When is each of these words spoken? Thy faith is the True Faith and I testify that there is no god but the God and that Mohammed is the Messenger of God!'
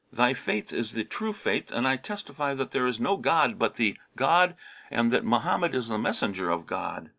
Thy 0.11 0.33
faith 0.33 0.73
is 0.73 0.93
the 0.93 1.03
True 1.03 1.31
Faith 1.31 1.71
and 1.71 1.87
I 1.87 1.95
testify 1.95 2.55
that 2.55 2.71
there 2.71 2.87
is 2.87 2.99
no 2.99 3.17
god 3.17 3.59
but 3.59 3.75
the 3.75 3.99
God 4.15 4.55
and 4.89 5.13
that 5.13 5.23
Mohammed 5.23 5.75
is 5.75 5.89
the 5.89 5.99
Messenger 5.99 6.49
of 6.49 6.65
God!' 6.65 7.09